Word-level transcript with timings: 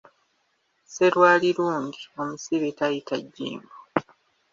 Sserwali 0.85 1.49
lundi, 1.57 2.01
omusibe 2.21 2.69
tayita 2.77 3.15
Jjimbo. 3.23 3.73